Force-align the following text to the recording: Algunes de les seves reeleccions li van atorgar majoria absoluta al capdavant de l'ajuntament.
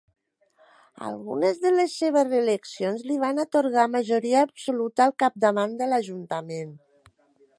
Algunes 1.07 1.59
de 1.65 1.71
les 1.75 1.97
seves 2.03 2.25
reeleccions 2.29 3.03
li 3.09 3.19
van 3.25 3.43
atorgar 3.45 3.85
majoria 3.97 4.41
absoluta 4.47 5.07
al 5.07 5.15
capdavant 5.25 5.79
de 5.83 5.93
l'ajuntament. 5.93 6.73